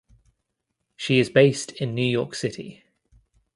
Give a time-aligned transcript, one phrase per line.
[0.95, 2.83] She is based in New York City.